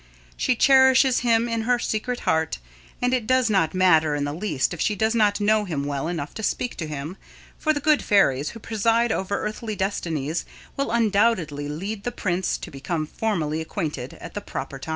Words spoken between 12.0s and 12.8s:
The Prince to